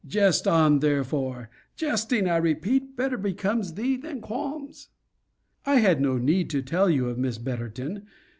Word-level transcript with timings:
Jest 0.03 0.47
on, 0.47 0.79
therefore. 0.79 1.51
Jesting, 1.75 2.27
I 2.27 2.37
repeat, 2.37 2.97
better 2.97 3.17
becomes 3.19 3.75
thee 3.75 3.97
than 3.97 4.19
qualms. 4.19 4.87
I 5.63 5.75
had 5.75 6.01
no 6.01 6.17
need 6.17 6.49
to 6.49 6.63
tell 6.63 6.89
you 6.89 7.07
of 7.07 7.19
Miss 7.19 7.37
Betterton. 7.37 8.07